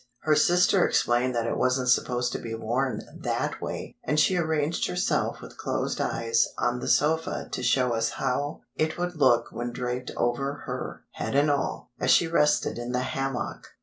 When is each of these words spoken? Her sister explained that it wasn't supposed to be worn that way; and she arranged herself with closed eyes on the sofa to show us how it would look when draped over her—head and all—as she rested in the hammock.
Her 0.21 0.35
sister 0.35 0.83
explained 0.83 1.35
that 1.35 1.45
it 1.45 1.57
wasn't 1.59 1.89
supposed 1.89 2.31
to 2.31 2.39
be 2.39 2.55
worn 2.55 3.03
that 3.19 3.61
way; 3.61 3.97
and 4.03 4.19
she 4.19 4.35
arranged 4.35 4.87
herself 4.87 5.41
with 5.41 5.59
closed 5.59 6.01
eyes 6.01 6.47
on 6.57 6.79
the 6.79 6.87
sofa 6.87 7.47
to 7.51 7.61
show 7.61 7.93
us 7.93 8.09
how 8.13 8.61
it 8.75 8.97
would 8.97 9.15
look 9.17 9.51
when 9.51 9.71
draped 9.71 10.09
over 10.17 10.63
her—head 10.65 11.35
and 11.35 11.51
all—as 11.51 12.09
she 12.09 12.25
rested 12.25 12.79
in 12.79 12.93
the 12.93 13.03
hammock. 13.13 13.67